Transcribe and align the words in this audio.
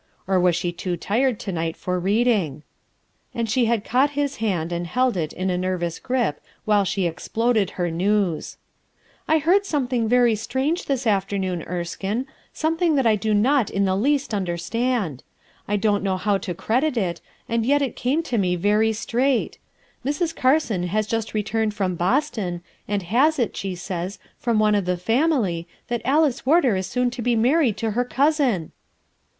Or 0.25 0.39
was 0.39 0.55
she 0.55 0.71
too 0.71 0.97
tired 0.97 1.39
to 1.41 1.51
night 1.51 1.77
for 1.77 1.99
reading? 1.99 2.63
And 3.35 3.47
she 3.47 3.65
had 3.65 3.85
caught 3.85 4.09
his 4.17 4.37
hand 4.37 4.71
and 4.71 4.87
held 4.87 5.15
it 5.15 5.31
in 5.31 5.51
a 5.51 5.59
nervous 5.59 5.99
grip 5.99 6.41
while 6.65 6.83
she 6.83 7.05
exploded 7.05 7.69
her 7.77 7.91
news. 7.91 8.57
"MOTHERS 9.27 9.27
ARE 9.27 9.27
QUEER 9.27 9.27
r 9.27 9.33
91 9.35 9.35
"I 9.35 9.45
heard 9.53 9.65
something 9.67 10.07
very 10.07 10.33
strange 10.33 10.83
thia 10.85 10.97
a 11.05 11.09
f 11.17 11.27
tfcr. 11.27 11.39
noon, 11.39 11.61
Erskine; 11.67 12.25
something 12.51 12.95
that 12.95 13.05
I 13.05 13.15
do 13.15 13.39
cot 13.43 13.67
b 13.71 13.77
the 13.77 13.95
least 13.95 14.33
understand. 14.33 15.21
I 15.67 15.75
don't 15.75 16.01
know 16.01 16.17
how 16.17 16.39
to 16.39 16.55
credit 16.55 16.97
it, 16.97 17.21
yet 17.47 17.83
it 17.83 17.95
came 17.95 18.23
to 18.23 18.39
me 18.39 18.55
very 18.55 18.93
straight. 18.93 19.59
Mrs. 20.03 20.35
Carson 20.35 20.81
has 20.87 21.05
just 21.05 21.35
returned 21.35 21.75
from 21.75 21.93
Boston, 21.93 22.63
and 22.87 23.03
has 23.03 23.37
it, 23.37 23.55
she 23.55 23.75
says, 23.75 24.17
from 24.39 24.57
one 24.57 24.73
of 24.73 24.85
the 24.85 24.97
family 24.97 25.67
that 25.89 26.03
.Mice 26.03 26.43
Warder 26.43 26.75
is 26.75 26.87
soon 26.87 27.11
to 27.11 27.21
be 27.21 27.35
married 27.35 27.77
to 27.77 27.91
her 27.91 28.03
cousin." 28.03 28.71